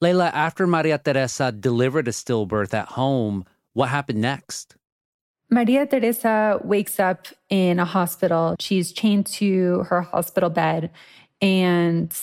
Leila, 0.00 0.30
after 0.32 0.66
Maria 0.66 0.96
Teresa 0.98 1.52
delivered 1.52 2.08
a 2.08 2.12
stillbirth 2.12 2.72
at 2.72 2.88
home, 2.88 3.44
what 3.74 3.90
happened 3.90 4.22
next? 4.22 4.74
Maria 5.50 5.84
Teresa 5.84 6.58
wakes 6.64 6.98
up 6.98 7.26
in 7.50 7.78
a 7.78 7.84
hospital. 7.84 8.56
She's 8.58 8.92
chained 8.92 9.26
to 9.38 9.84
her 9.90 10.00
hospital 10.00 10.48
bed, 10.48 10.90
and 11.42 12.16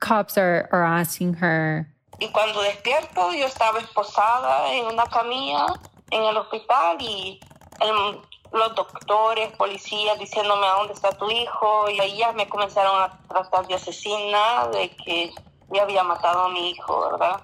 cops 0.00 0.38
are, 0.38 0.70
are 0.72 0.84
asking 0.84 1.34
her. 1.34 1.86
Y 2.18 2.28
cuando 2.28 2.62
despierto, 2.62 3.32
yo 3.34 3.46
estaba 3.46 3.78
esposada 3.80 4.72
en 4.72 4.86
una 4.86 5.04
camilla 5.06 5.66
en 6.10 6.22
el 6.22 6.36
hospital 6.36 6.96
y 7.00 7.40
el, 7.80 8.20
los 8.52 8.74
doctores, 8.74 9.52
policías 9.56 10.18
diciéndome 10.18 10.66
a 10.66 10.74
dónde 10.78 10.94
está 10.94 11.10
tu 11.12 11.30
hijo 11.30 11.90
y 11.90 12.00
ellas 12.00 12.34
me 12.34 12.48
comenzaron 12.48 13.02
a 13.02 13.18
tratar 13.28 13.66
de 13.66 13.74
asesina, 13.74 14.68
de 14.72 14.90
que 14.90 15.32
ya 15.72 15.82
había 15.82 16.04
matado 16.04 16.44
a 16.44 16.48
mi 16.48 16.70
hijo, 16.70 17.10
¿verdad? 17.10 17.40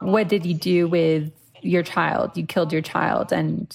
What 0.00 0.28
did 0.28 0.44
you 0.44 0.54
do 0.54 0.88
with 0.88 1.32
your 1.62 1.82
child? 1.82 2.36
You 2.36 2.46
killed 2.46 2.72
your 2.72 2.82
child 2.82 3.32
and 3.32 3.66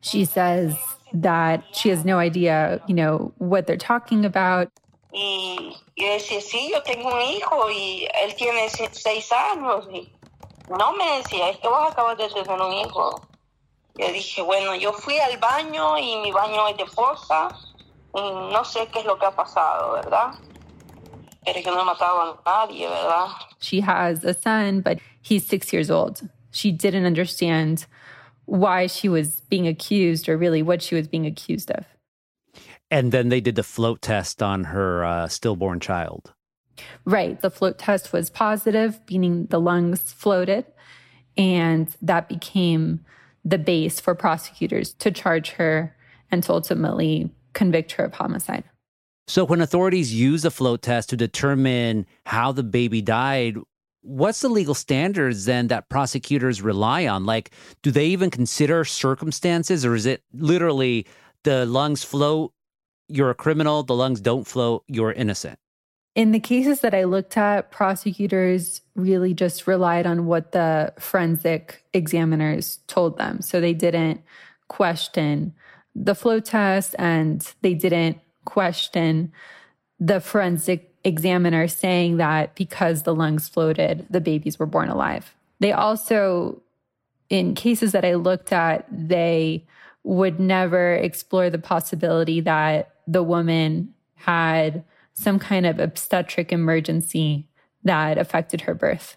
she 0.00 0.24
says 0.24 0.76
that 1.12 1.64
she 1.72 1.90
has 1.90 2.04
no 2.04 2.18
idea, 2.18 2.80
you 2.86 2.94
know, 2.94 3.32
what 3.38 3.66
they're 3.66 3.76
talking 3.76 4.24
about. 4.24 4.70
Y 5.12 5.76
yo 5.96 6.06
decía, 6.06 6.40
sí, 6.40 6.70
yo 6.70 6.82
tengo 6.82 7.12
un 7.12 7.20
hijo 7.22 7.68
y 7.70 8.06
él 8.22 8.34
tiene 8.36 8.68
seis 8.92 9.30
años. 9.32 9.88
Y 9.92 10.08
no 10.68 10.92
me 10.92 11.18
decía, 11.18 11.50
es 11.50 11.58
que 11.58 11.68
vos 11.68 11.90
acabas 11.90 12.16
de 12.16 12.28
tener 12.28 12.60
un 12.60 12.72
hijo. 12.72 13.20
Yo 13.96 14.12
dije, 14.12 14.40
bueno, 14.42 14.74
yo 14.76 14.92
fui 14.92 15.18
al 15.18 15.36
baño 15.38 15.98
y 15.98 16.16
mi 16.18 16.30
baño 16.30 16.68
es 16.68 16.76
de 16.76 16.86
fosa. 16.86 17.48
Y 18.14 18.20
no 18.20 18.64
sé 18.64 18.86
qué 18.88 19.00
es 19.00 19.04
lo 19.04 19.18
que 19.18 19.26
ha 19.26 19.34
pasado, 19.34 19.92
¿verdad? 19.92 20.32
She 23.60 23.80
has 23.80 24.24
a 24.24 24.34
son, 24.34 24.80
but 24.80 24.98
he's 25.22 25.46
six 25.46 25.72
years 25.72 25.90
old. 25.90 26.28
She 26.50 26.72
didn't 26.72 27.06
understand 27.06 27.86
why 28.44 28.86
she 28.86 29.08
was 29.08 29.42
being 29.48 29.66
accused 29.66 30.28
or 30.28 30.36
really 30.36 30.62
what 30.62 30.82
she 30.82 30.94
was 30.94 31.08
being 31.08 31.24
accused 31.24 31.70
of. 31.70 31.84
And 32.90 33.12
then 33.12 33.28
they 33.28 33.40
did 33.40 33.54
the 33.54 33.62
float 33.62 34.02
test 34.02 34.42
on 34.42 34.64
her 34.64 35.04
uh, 35.04 35.28
stillborn 35.28 35.78
child. 35.80 36.34
Right. 37.04 37.40
The 37.40 37.50
float 37.50 37.78
test 37.78 38.12
was 38.12 38.30
positive, 38.30 38.98
meaning 39.08 39.46
the 39.46 39.60
lungs 39.60 40.12
floated. 40.12 40.66
And 41.36 41.94
that 42.02 42.28
became 42.28 43.04
the 43.44 43.58
base 43.58 44.00
for 44.00 44.14
prosecutors 44.14 44.92
to 44.94 45.10
charge 45.10 45.50
her 45.52 45.96
and 46.30 46.42
to 46.42 46.52
ultimately 46.52 47.30
convict 47.52 47.92
her 47.92 48.04
of 48.04 48.14
homicide. 48.14 48.64
So, 49.30 49.44
when 49.44 49.60
authorities 49.60 50.12
use 50.12 50.44
a 50.44 50.50
float 50.50 50.82
test 50.82 51.10
to 51.10 51.16
determine 51.16 52.04
how 52.26 52.50
the 52.50 52.64
baby 52.64 53.00
died, 53.00 53.58
what's 54.02 54.40
the 54.40 54.48
legal 54.48 54.74
standards 54.74 55.44
then 55.44 55.68
that 55.68 55.88
prosecutors 55.88 56.60
rely 56.60 57.06
on? 57.06 57.26
Like, 57.26 57.52
do 57.84 57.92
they 57.92 58.06
even 58.06 58.32
consider 58.32 58.84
circumstances, 58.84 59.86
or 59.86 59.94
is 59.94 60.04
it 60.04 60.24
literally 60.32 61.06
the 61.44 61.64
lungs 61.64 62.02
float, 62.02 62.52
you're 63.06 63.30
a 63.30 63.34
criminal, 63.36 63.84
the 63.84 63.94
lungs 63.94 64.20
don't 64.20 64.48
float, 64.48 64.82
you're 64.88 65.12
innocent? 65.12 65.60
In 66.16 66.32
the 66.32 66.40
cases 66.40 66.80
that 66.80 66.92
I 66.92 67.04
looked 67.04 67.36
at, 67.36 67.70
prosecutors 67.70 68.80
really 68.96 69.32
just 69.32 69.68
relied 69.68 70.06
on 70.08 70.26
what 70.26 70.50
the 70.50 70.92
forensic 70.98 71.84
examiners 71.92 72.80
told 72.88 73.16
them. 73.16 73.42
So 73.42 73.60
they 73.60 73.74
didn't 73.74 74.22
question 74.66 75.54
the 75.94 76.16
float 76.16 76.46
test 76.46 76.96
and 76.98 77.54
they 77.62 77.74
didn't 77.74 78.18
question 78.50 79.32
the 80.00 80.20
forensic 80.20 80.92
examiner 81.04 81.68
saying 81.68 82.16
that 82.16 82.54
because 82.54 83.02
the 83.02 83.14
lungs 83.14 83.48
floated, 83.48 84.06
the 84.10 84.20
babies 84.20 84.58
were 84.58 84.66
born 84.66 84.88
alive. 84.88 85.34
They 85.60 85.72
also, 85.72 86.62
in 87.28 87.54
cases 87.54 87.92
that 87.92 88.04
I 88.04 88.14
looked 88.14 88.52
at, 88.52 88.86
they 88.90 89.66
would 90.02 90.40
never 90.40 90.94
explore 90.94 91.50
the 91.50 91.58
possibility 91.58 92.40
that 92.40 92.94
the 93.06 93.22
woman 93.22 93.94
had 94.14 94.84
some 95.12 95.38
kind 95.38 95.66
of 95.66 95.78
obstetric 95.78 96.52
emergency 96.52 97.46
that 97.84 98.16
affected 98.16 98.62
her 98.62 98.74
birth. 98.74 99.16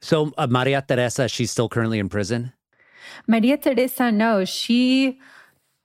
So, 0.00 0.32
uh, 0.38 0.46
Maria 0.48 0.84
Teresa, 0.86 1.28
she's 1.28 1.50
still 1.50 1.68
currently 1.68 1.98
in 1.98 2.08
prison? 2.08 2.52
Maria 3.26 3.56
Teresa, 3.56 4.10
no, 4.12 4.44
she 4.44 5.18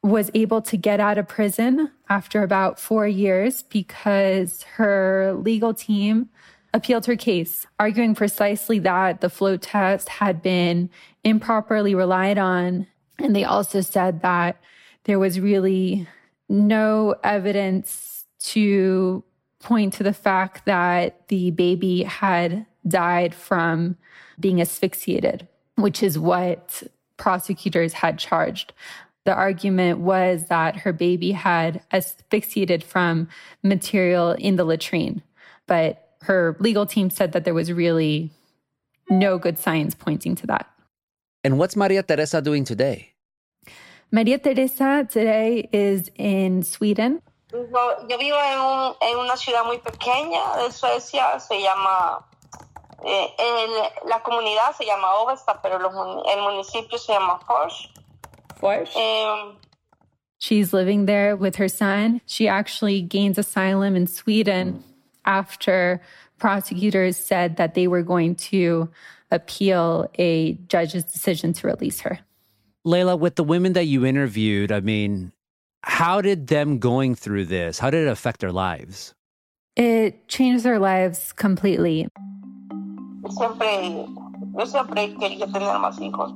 was 0.05 0.29
able 0.35 0.61
to 0.61 0.77
get 0.77 0.99
out 0.99 1.17
of 1.17 1.27
prison 1.27 1.91
after 2.09 2.43
about 2.43 2.79
four 2.79 3.07
years 3.07 3.63
because 3.63 4.61
her 4.75 5.33
legal 5.33 5.73
team 5.73 6.29
appealed 6.75 7.07
her 7.07 7.15
case, 7.15 7.65
arguing 7.79 8.13
precisely 8.13 8.77
that 8.77 9.21
the 9.21 9.31
float 9.31 9.63
test 9.63 10.07
had 10.07 10.43
been 10.43 10.91
improperly 11.23 11.95
relied 11.95 12.37
on. 12.37 12.85
And 13.17 13.35
they 13.35 13.45
also 13.45 13.81
said 13.81 14.21
that 14.21 14.57
there 15.05 15.17
was 15.17 15.39
really 15.39 16.07
no 16.47 17.15
evidence 17.23 18.25
to 18.41 19.23
point 19.59 19.93
to 19.93 20.03
the 20.03 20.13
fact 20.13 20.65
that 20.65 21.27
the 21.29 21.49
baby 21.49 22.03
had 22.03 22.67
died 22.87 23.33
from 23.33 23.97
being 24.39 24.61
asphyxiated, 24.61 25.47
which 25.77 26.03
is 26.03 26.19
what 26.19 26.83
prosecutors 27.17 27.93
had 27.93 28.19
charged. 28.19 28.73
The 29.25 29.33
argument 29.33 29.99
was 29.99 30.45
that 30.49 30.77
her 30.77 30.93
baby 30.93 31.31
had 31.31 31.81
asphyxiated 31.91 32.83
from 32.83 33.27
material 33.63 34.31
in 34.33 34.55
the 34.55 34.63
latrine, 34.63 35.23
but 35.65 36.13
her 36.21 36.55
legal 36.59 36.85
team 36.85 37.09
said 37.09 37.31
that 37.31 37.43
there 37.43 37.53
was 37.53 37.71
really 37.71 38.31
no 39.09 39.37
good 39.39 39.57
science 39.57 39.95
pointing 39.95 40.35
to 40.35 40.47
that. 40.47 40.69
And 41.43 41.57
what's 41.57 41.75
Maria 41.75 42.03
Teresa 42.03 42.41
doing 42.41 42.65
today? 42.65 43.13
Maria 44.11 44.37
Teresa 44.37 45.07
today 45.09 45.69
is 45.71 46.11
in 46.15 46.61
Sweden. 46.63 47.21
Yo, 47.51 47.61
yo 48.07 48.17
vivo 48.17 48.37
en, 48.37 48.59
un, 48.59 48.95
en, 49.01 49.17
una 49.17 49.37
ciudad 49.37 49.65
muy 49.65 49.77
pequeña 49.77 50.57
de 50.57 50.71
Suecia, 50.71 51.39
se 51.39 51.61
llama, 51.61 52.25
eh, 53.03 53.27
el, 53.39 54.09
la 54.09 54.21
comunidad 54.21 54.75
se 54.75 54.85
llama 54.85 55.15
Ovesta, 55.15 55.61
pero 55.61 55.79
los, 55.79 55.93
el 56.27 56.41
municipio 56.41 56.97
se 56.97 57.13
llama 57.13 57.39
Fors. 57.39 57.89
Fors. 58.65 58.95
Um, 58.95 59.57
She's 60.39 60.73
living 60.73 61.05
there 61.05 61.35
with 61.35 61.55
her 61.57 61.67
son. 61.67 62.21
She 62.25 62.47
actually 62.47 63.01
gains 63.01 63.37
asylum 63.37 63.95
in 63.95 64.07
Sweden 64.07 64.83
after 65.23 66.01
prosecutors 66.39 67.17
said 67.17 67.57
that 67.57 67.75
they 67.75 67.87
were 67.87 68.01
going 68.01 68.35
to 68.35 68.89
appeal 69.31 70.09
a 70.19 70.53
judge's 70.67 71.03
decision 71.03 71.53
to 71.53 71.67
release 71.67 72.01
her. 72.01 72.19
Leila, 72.83 73.15
with 73.15 73.35
the 73.35 73.43
women 73.43 73.73
that 73.73 73.85
you 73.85 74.05
interviewed, 74.05 74.71
I 74.71 74.81
mean, 74.81 75.31
how 75.81 76.21
did 76.21 76.47
them 76.47 76.79
going 76.79 77.15
through 77.15 77.45
this, 77.45 77.79
how 77.79 77.89
did 77.89 78.07
it 78.07 78.09
affect 78.09 78.39
their 78.39 78.51
lives? 78.51 79.13
It 79.75 80.27
changed 80.27 80.63
their 80.63 80.79
lives 80.79 81.33
completely. 81.33 82.07
Siempre, 83.29 84.07
yo 84.55 84.65
siempre 84.65 85.13
quería 85.15 85.51
tener 85.51 85.79
más 85.79 85.99
hijos. 85.99 86.33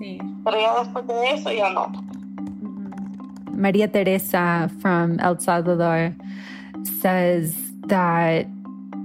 Sí. 0.00 0.20
Pero 0.44 0.60
ya 0.60 0.84
después 0.84 1.06
de 1.06 1.34
eso 1.34 1.50
ya 1.52 1.70
no. 1.70 1.92
Maria 3.52 3.88
Teresa 3.88 4.70
from 4.80 5.18
El 5.20 5.38
Salvador 5.40 6.14
says 7.00 7.54
that 7.88 8.46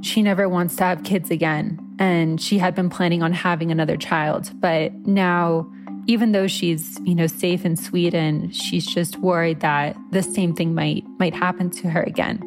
she 0.02 0.22
never 0.22 0.48
wants 0.48 0.76
to 0.76 0.84
have 0.84 1.04
kids 1.04 1.32
again. 1.32 1.80
And 2.00 2.40
she 2.40 2.58
had 2.58 2.76
been 2.76 2.90
planning 2.90 3.24
on 3.24 3.34
having 3.34 3.72
another 3.72 3.98
child. 3.98 4.52
But 4.60 4.94
now, 5.08 5.68
even 6.08 6.34
though 6.34 6.48
she's, 6.48 7.00
you 7.04 7.16
know, 7.16 7.28
safe 7.28 7.66
in 7.66 7.76
Sweden, 7.76 8.52
she's 8.52 8.86
just 8.86 9.18
worried 9.20 9.62
that 9.62 9.96
the 10.12 10.22
same 10.22 10.54
thing 10.54 10.76
might 10.76 11.04
might 11.20 11.34
happen 11.34 11.70
to 11.82 11.90
her 11.90 12.04
again. 12.04 12.40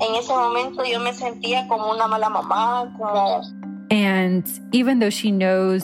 En 0.00 0.14
ese 0.14 0.28
momento 0.28 0.84
yo 0.84 1.00
me 1.00 1.12
sentía 1.12 1.68
como 1.68 1.92
una 1.92 2.08
mala 2.08 2.30
mamá, 2.30 2.96
como 2.96 3.42
And 3.90 4.44
even 4.72 5.00
though 5.00 5.10
she 5.10 5.30
knows 5.30 5.82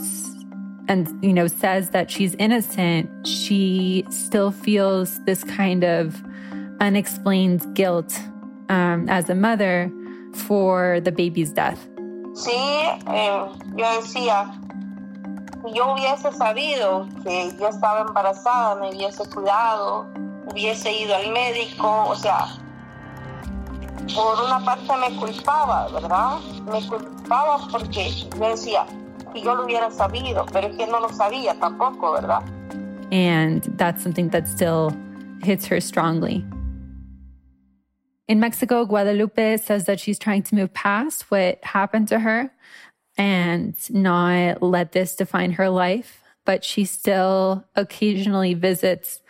and 0.89 1.09
you 1.25 1.33
know 1.33 1.47
says 1.47 1.91
that 1.91 2.11
she's 2.11 2.35
innocent, 2.37 3.27
she 3.27 4.05
still 4.11 4.51
feels 4.51 5.23
this 5.25 5.45
kind 5.45 5.85
of 5.85 6.23
unexplained 6.81 7.75
guilt 7.75 8.19
um, 8.69 9.09
as 9.09 9.31
a 9.31 9.35
mother 9.35 9.91
for 10.35 11.01
the 11.01 11.13
baby's 11.13 11.51
death. 11.51 11.89
Sí, 12.35 12.51
eh, 12.51 13.49
yo 13.77 14.01
decía, 14.01 14.61
yo 15.73 15.95
hubiese 15.95 16.33
sabido 16.33 17.09
que 17.23 17.57
yo 17.59 17.69
estaba 17.69 18.01
embarazada, 18.01 18.75
me 18.81 18.91
hubiese 18.91 19.25
cuidado, 19.31 20.07
hubiese 20.51 20.93
ido 20.93 21.15
al 21.15 21.31
médico, 21.33 22.07
o 22.09 22.17
sea, 22.17 22.47
por 24.15 24.45
una 24.45 24.65
parte 24.65 24.93
me 24.97 25.17
culpaba, 25.17 25.89
¿verdad? 25.89 26.41
Me 26.71 26.87
culpaba 26.89 27.69
porque 27.71 28.11
yo 28.11 28.49
decía, 28.49 28.85
que 29.35 29.43
yo 29.43 29.55
lo 29.55 29.65
hubiera 29.65 29.91
sabido, 29.91 30.47
pero 30.53 30.69
es 30.69 30.77
que 30.77 30.87
no 30.87 31.01
lo 31.01 31.09
sabía 31.09 31.55
tampoco, 31.59 32.13
¿verdad? 32.13 32.43
And 33.11 33.63
that's 33.77 34.03
something 34.03 34.31
that 34.31 34.47
still 34.49 34.97
hits 35.43 35.67
her 35.67 35.81
strongly. 35.81 36.45
In 38.27 38.41
Mexico, 38.41 38.87
Guadalupe 38.87 39.59
says 39.59 39.85
that 39.85 40.01
she's 40.01 40.19
trying 40.19 40.43
to 40.45 40.55
move 40.55 40.73
past 40.73 41.31
what 41.31 41.63
happened 41.63 42.09
to 42.09 42.21
her 42.21 42.51
and 43.19 43.75
not 43.91 44.63
let 44.63 44.93
this 44.93 45.15
define 45.15 45.53
her 45.53 45.69
life. 45.69 46.23
But 46.47 46.65
she 46.65 46.85
still 46.85 47.65
occasionally 47.75 48.55
visits 48.55 49.21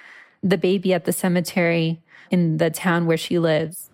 the 0.42 0.58
baby 0.58 0.92
at 0.92 1.04
the 1.04 1.12
cemetery 1.12 2.02
in 2.30 2.58
the 2.58 2.70
town 2.70 3.06
where 3.06 3.16
she 3.16 3.38
lives. 3.38 3.90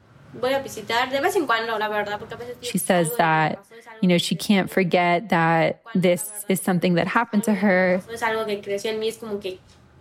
She 2.62 2.78
says 2.78 3.16
that, 3.16 3.58
you 4.00 4.08
know, 4.08 4.18
she 4.18 4.36
can't 4.36 4.70
forget 4.70 5.28
that 5.30 5.82
this 5.94 6.44
is 6.48 6.60
something 6.60 6.94
that 6.94 7.08
happened 7.08 7.44
to 7.44 7.54
her. 7.54 8.00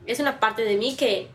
Es 0.08 0.20
una 0.20 0.40
parte 0.40 0.64
de 0.64 0.78
mí 0.78 0.98
que 0.98 1.28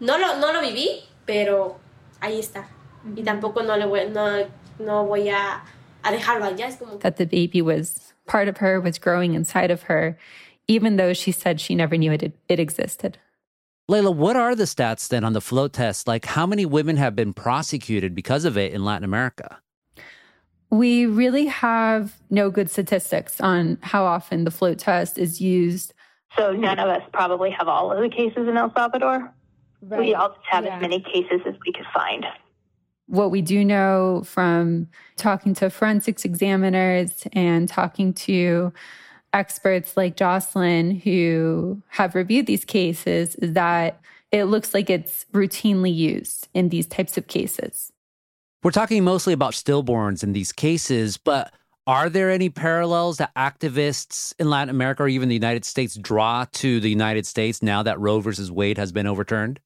no 0.00 0.16
lo, 0.16 0.38
no 0.38 0.52
lo 0.52 0.60
viví, 0.62 1.02
pero 1.26 1.78
ahí 2.20 2.38
está. 2.38 2.66
y 3.04 3.08
mm-hmm. 3.08 3.24
tampoco 3.24 3.62
no 3.62 3.76
le 3.76 3.86
voy, 3.86 4.08
no, 4.10 4.46
no 4.78 5.04
voy 5.04 5.28
a, 5.28 5.62
a 6.02 6.12
dejarlo 6.12 6.44
allá. 6.44 6.68
Es 6.68 6.76
como 6.76 6.98
that 6.98 7.16
the 7.16 7.24
baby 7.24 7.62
was 7.62 8.12
part 8.26 8.48
of 8.48 8.58
her, 8.58 8.80
was 8.80 8.98
growing 8.98 9.34
inside 9.34 9.70
of 9.70 9.82
her, 9.84 10.18
even 10.66 10.96
though 10.96 11.12
she 11.12 11.32
said 11.32 11.60
she 11.60 11.74
never 11.74 11.96
knew 11.96 12.12
it, 12.12 12.32
it 12.48 12.60
existed. 12.60 13.18
Leila, 13.90 14.10
what 14.10 14.36
are 14.36 14.54
the 14.54 14.64
stats 14.64 15.08
then 15.08 15.24
on 15.24 15.32
the 15.32 15.40
float 15.40 15.72
test? 15.72 16.06
Like, 16.06 16.26
how 16.26 16.44
many 16.46 16.66
women 16.66 16.98
have 16.98 17.16
been 17.16 17.32
prosecuted 17.32 18.14
because 18.14 18.44
of 18.44 18.58
it 18.58 18.72
in 18.72 18.84
Latin 18.84 19.02
America? 19.04 19.58
We 20.68 21.06
really 21.06 21.46
have 21.46 22.18
no 22.28 22.50
good 22.50 22.70
statistics 22.70 23.40
on 23.40 23.78
how 23.80 24.04
often 24.04 24.44
the 24.44 24.50
float 24.50 24.78
test 24.78 25.16
is 25.16 25.40
used. 25.40 25.94
So, 26.36 26.52
none 26.52 26.78
of 26.78 26.90
us 26.90 27.02
probably 27.14 27.50
have 27.50 27.66
all 27.66 27.90
of 27.90 28.02
the 28.02 28.10
cases 28.14 28.46
in 28.46 28.58
El 28.58 28.70
Salvador. 28.74 29.32
Right. 29.80 30.00
We 30.00 30.14
all 30.14 30.34
just 30.34 30.46
have 30.50 30.66
yeah. 30.66 30.76
as 30.76 30.82
many 30.82 31.00
cases 31.00 31.40
as 31.46 31.54
we 31.64 31.72
could 31.72 31.86
find. 31.94 32.26
What 33.06 33.30
we 33.30 33.40
do 33.40 33.64
know 33.64 34.22
from 34.26 34.88
talking 35.16 35.54
to 35.54 35.70
forensics 35.70 36.26
examiners 36.26 37.26
and 37.32 37.66
talking 37.66 38.12
to 38.12 38.70
experts 39.38 39.96
like 39.96 40.16
Jocelyn 40.16 40.90
who 40.90 41.80
have 41.90 42.16
reviewed 42.16 42.46
these 42.46 42.64
cases 42.64 43.36
is 43.36 43.52
that 43.52 44.00
it 44.32 44.44
looks 44.44 44.74
like 44.74 44.90
it's 44.90 45.24
routinely 45.32 45.94
used 45.94 46.48
in 46.52 46.70
these 46.70 46.86
types 46.86 47.16
of 47.16 47.28
cases. 47.28 47.92
We're 48.62 48.72
talking 48.72 49.04
mostly 49.04 49.32
about 49.32 49.52
stillborns 49.52 50.24
in 50.24 50.32
these 50.32 50.50
cases, 50.50 51.16
but 51.16 51.54
are 51.86 52.10
there 52.10 52.30
any 52.30 52.50
parallels 52.50 53.18
that 53.18 53.34
activists 53.36 54.34
in 54.38 54.50
Latin 54.50 54.70
America 54.70 55.04
or 55.04 55.08
even 55.08 55.28
the 55.28 55.34
United 55.34 55.64
States 55.64 55.94
draw 55.94 56.44
to 56.54 56.80
the 56.80 56.90
United 56.90 57.24
States 57.24 57.62
now 57.62 57.82
that 57.84 58.00
Roe 58.00 58.18
versus 58.18 58.50
Wade 58.50 58.76
has 58.76 58.90
been 58.90 59.06
overturned? 59.06 59.60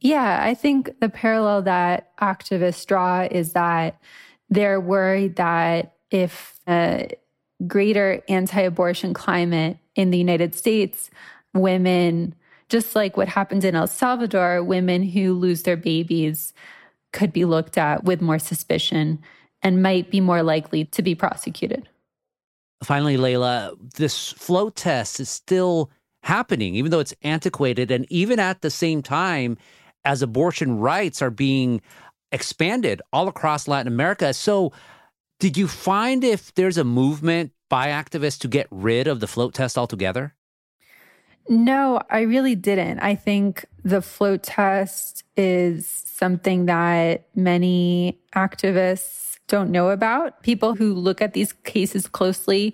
Yeah, 0.00 0.40
I 0.42 0.54
think 0.54 0.98
the 1.00 1.10
parallel 1.10 1.62
that 1.62 2.16
activists 2.18 2.86
draw 2.86 3.28
is 3.30 3.52
that 3.52 4.00
they're 4.48 4.80
worried 4.80 5.36
that 5.36 5.94
if 6.10 6.58
a 6.66 7.10
greater 7.66 8.22
anti 8.28 8.60
abortion 8.60 9.14
climate 9.14 9.78
in 9.94 10.10
the 10.10 10.18
United 10.18 10.54
States, 10.54 11.10
women, 11.54 12.34
just 12.68 12.94
like 12.94 13.16
what 13.16 13.28
happened 13.28 13.64
in 13.64 13.74
El 13.74 13.86
Salvador, 13.86 14.62
women 14.62 15.02
who 15.02 15.34
lose 15.34 15.62
their 15.62 15.76
babies 15.76 16.52
could 17.12 17.32
be 17.32 17.44
looked 17.44 17.76
at 17.76 18.04
with 18.04 18.20
more 18.20 18.38
suspicion 18.38 19.20
and 19.62 19.82
might 19.82 20.10
be 20.10 20.20
more 20.20 20.42
likely 20.42 20.84
to 20.86 21.02
be 21.02 21.14
prosecuted. 21.14 21.88
Finally, 22.82 23.16
Leila, 23.16 23.74
this 23.96 24.32
float 24.32 24.74
test 24.74 25.20
is 25.20 25.28
still 25.28 25.90
happening, 26.22 26.74
even 26.74 26.90
though 26.90 27.00
it's 27.00 27.14
antiquated. 27.22 27.90
And 27.90 28.06
even 28.10 28.38
at 28.38 28.62
the 28.62 28.70
same 28.70 29.02
time, 29.02 29.58
as 30.04 30.22
abortion 30.22 30.78
rights 30.78 31.20
are 31.20 31.30
being 31.30 31.82
expanded 32.32 33.02
all 33.12 33.28
across 33.28 33.68
Latin 33.68 33.92
America. 33.92 34.32
So, 34.32 34.72
did 35.40 35.56
you 35.56 35.66
find 35.66 36.22
if 36.22 36.54
there's 36.54 36.78
a 36.78 36.84
movement 36.84 37.52
by 37.68 37.88
activists 37.88 38.38
to 38.40 38.48
get 38.48 38.68
rid 38.70 39.08
of 39.08 39.20
the 39.20 39.26
float 39.26 39.54
test 39.54 39.76
altogether? 39.76 40.34
No, 41.48 42.00
I 42.10 42.20
really 42.20 42.54
didn't. 42.54 43.00
I 43.00 43.14
think 43.16 43.64
the 43.82 44.02
float 44.02 44.42
test 44.42 45.24
is 45.36 45.86
something 46.06 46.66
that 46.66 47.26
many 47.34 48.20
activists 48.36 49.38
don't 49.48 49.70
know 49.70 49.90
about. 49.90 50.42
People 50.42 50.74
who 50.74 50.94
look 50.94 51.20
at 51.20 51.32
these 51.32 51.52
cases 51.52 52.06
closely 52.06 52.72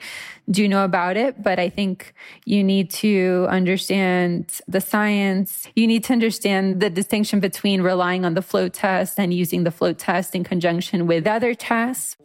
do 0.50 0.68
know 0.68 0.84
about 0.84 1.16
it, 1.16 1.42
but 1.42 1.58
I 1.58 1.70
think 1.70 2.12
you 2.44 2.62
need 2.62 2.90
to 2.90 3.46
understand 3.48 4.60
the 4.68 4.80
science. 4.80 5.68
You 5.74 5.86
need 5.86 6.04
to 6.04 6.12
understand 6.12 6.80
the 6.80 6.90
distinction 6.90 7.40
between 7.40 7.80
relying 7.80 8.26
on 8.26 8.34
the 8.34 8.42
float 8.42 8.74
test 8.74 9.18
and 9.18 9.32
using 9.32 9.64
the 9.64 9.70
float 9.70 9.98
test 9.98 10.34
in 10.34 10.44
conjunction 10.44 11.06
with 11.06 11.26
other 11.26 11.54
tests. 11.54 12.16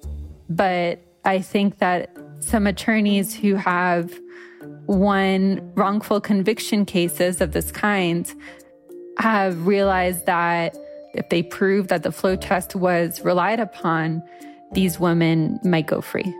But 0.52 1.00
I 1.24 1.40
think 1.40 1.78
that 1.80 2.16
some 2.40 2.68
attorneys 2.68 3.34
who 3.34 3.56
have 3.56 4.20
won 4.86 5.72
wrongful 5.76 6.20
conviction 6.20 6.86
cases 6.86 7.40
of 7.40 7.54
this 7.54 7.72
kind 7.72 8.34
have 9.18 9.66
realized 9.66 10.26
that 10.26 10.76
if 11.14 11.30
they 11.30 11.44
prove 11.44 11.88
that 11.88 12.04
the 12.04 12.12
float 12.12 12.42
test 12.42 12.76
was 12.76 13.22
relied 13.22 13.60
upon, 13.60 14.22
these 14.74 15.00
women 15.00 15.60
might 15.64 15.88
go 15.88 16.02
free. 16.02 16.34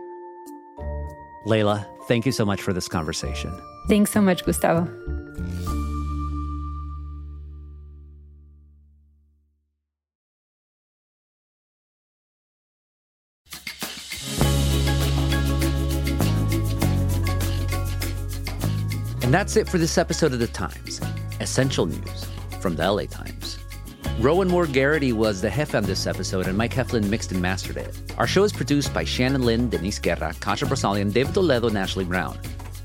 Leila, 1.46 1.86
thank 2.06 2.26
you 2.26 2.32
so 2.32 2.44
much 2.44 2.60
for 2.60 2.72
this 2.72 2.88
conversation. 2.88 3.52
Thanks 3.88 4.10
so 4.10 4.20
much, 4.20 4.44
Gustavo. 4.44 4.88
And 19.32 19.40
that's 19.40 19.56
it 19.56 19.66
for 19.66 19.78
this 19.78 19.96
episode 19.96 20.34
of 20.34 20.40
The 20.40 20.46
Times, 20.46 21.00
essential 21.40 21.86
news 21.86 22.26
from 22.60 22.76
the 22.76 22.92
LA 22.92 23.04
Times. 23.04 23.58
Rowan 24.20 24.46
Moore 24.46 24.66
Garrity 24.66 25.14
was 25.14 25.40
the 25.40 25.48
jefe 25.48 25.74
on 25.74 25.84
this 25.84 26.06
episode, 26.06 26.48
and 26.48 26.58
Mike 26.58 26.74
Heflin 26.74 27.08
mixed 27.08 27.32
and 27.32 27.40
mastered 27.40 27.78
it. 27.78 27.96
Our 28.18 28.26
show 28.26 28.44
is 28.44 28.52
produced 28.52 28.92
by 28.92 29.04
Shannon 29.04 29.42
Lin, 29.42 29.70
Denise 29.70 29.98
Guerra, 29.98 30.34
Kasia 30.40 30.66
Broussalian, 30.66 31.14
David 31.14 31.32
Toledo, 31.32 31.68
and 31.68 31.78
Ashley 31.78 32.04
Brown. 32.04 32.38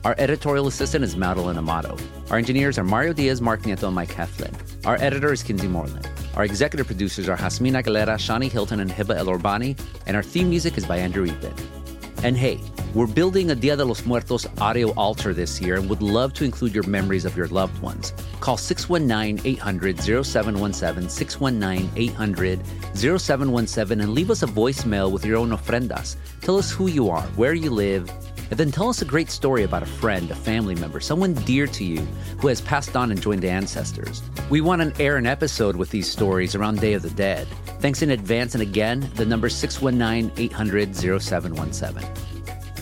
Our 0.06 0.16
editorial 0.18 0.68
assistant 0.68 1.04
is 1.04 1.18
Madeline 1.18 1.58
Amato. 1.58 1.98
Our 2.32 2.38
engineers 2.38 2.78
are 2.78 2.86
Mario 2.86 3.12
Diaz, 3.12 3.42
Mark 3.42 3.64
Nieto, 3.64 3.88
and 3.88 3.96
Mike 3.96 4.16
Heflin. 4.16 4.56
Our 4.86 4.96
editor 5.02 5.34
is 5.34 5.44
Kinsey 5.44 5.68
Moreland. 5.68 6.08
Our 6.38 6.46
executive 6.46 6.88
producers 6.88 7.28
are 7.28 7.36
Jasmine 7.36 7.74
Aguilera, 7.74 8.16
Shani 8.16 8.50
Hilton, 8.50 8.80
and 8.80 8.90
Hiba 8.90 9.18
El 9.18 9.26
Orbani, 9.26 9.78
and 10.06 10.16
our 10.16 10.24
theme 10.24 10.50
music 10.50 10.78
is 10.78 10.86
by 10.86 10.96
Andrew 10.96 11.28
Eapen. 11.28 11.77
And 12.24 12.36
hey, 12.36 12.60
we're 12.96 13.06
building 13.06 13.52
a 13.52 13.56
Dia 13.56 13.76
de 13.76 13.86
los 13.86 14.06
Muertos 14.06 14.48
audio 14.60 14.92
altar 14.94 15.34
this 15.34 15.62
year 15.62 15.76
and 15.76 15.88
would 15.88 16.02
love 16.02 16.34
to 16.34 16.44
include 16.44 16.74
your 16.74 16.88
memories 16.88 17.26
of 17.26 17.38
your 17.38 17.48
loved 17.48 17.80
ones. 17.82 18.12
Call 18.40 18.58
619 18.58 19.46
800 19.46 20.00
0717, 20.00 21.10
619 21.10 21.92
800 21.96 22.60
0717, 22.96 24.02
and 24.02 24.14
leave 24.14 24.32
us 24.32 24.42
a 24.42 24.48
voicemail 24.48 25.12
with 25.12 25.26
your 25.26 25.38
own 25.38 25.52
ofrendas. 25.52 26.16
Tell 26.42 26.58
us 26.58 26.72
who 26.72 26.88
you 26.88 27.10
are, 27.10 27.22
where 27.36 27.54
you 27.54 27.70
live, 27.70 28.10
and 28.50 28.60
then 28.60 28.72
tell 28.72 28.90
us 28.90 29.02
a 29.02 29.06
great 29.06 29.30
story 29.30 29.64
about 29.64 29.84
a 29.84 29.88
friend, 29.88 30.30
a 30.32 30.36
family 30.36 30.76
member, 30.76 31.00
someone 31.00 31.34
dear 31.34 31.68
to 31.68 31.84
you 31.84 32.00
who 32.40 32.48
has 32.48 32.62
passed 32.62 32.96
on 32.96 33.12
and 33.12 33.22
joined 33.22 33.44
the 33.44 33.50
ancestors. 33.50 34.22
We 34.50 34.62
want 34.62 34.82
to 34.96 35.04
air 35.04 35.18
an 35.18 35.26
episode 35.26 35.76
with 35.76 35.90
these 35.90 36.10
stories 36.10 36.56
around 36.56 36.80
Day 36.80 36.94
of 36.94 37.02
the 37.02 37.10
Dead. 37.10 37.48
Thanks 37.80 38.02
in 38.02 38.12
advance, 38.12 38.54
and 38.54 38.62
again, 38.62 39.10
the 39.16 39.26
number 39.26 39.50
619 39.50 40.32
800 40.38 40.96
0717. 40.96 42.10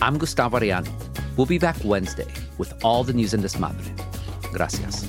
I'm 0.00 0.18
Gustavo 0.18 0.58
Arellano. 0.58 0.90
We'll 1.36 1.46
be 1.46 1.58
back 1.58 1.76
Wednesday 1.84 2.32
with 2.58 2.72
all 2.84 3.04
the 3.04 3.12
news 3.12 3.34
in 3.34 3.42
Desmadre. 3.42 3.92
Gracias. 4.52 5.06